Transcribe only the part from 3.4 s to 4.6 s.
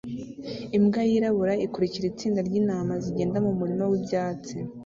mumurima wibyatsi